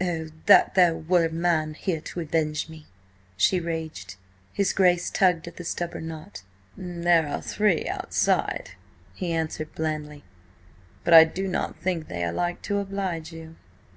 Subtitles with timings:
[0.00, 2.86] "Oh, that there were a man here to avenge me!"
[3.36, 4.16] she raged.
[4.52, 6.42] His Grace tugged at the stubborn knot.
[6.76, 8.72] "There are three outside,"
[9.14, 10.24] he answered blandly.
[11.04, 13.54] "But I do not think they are like to oblige you."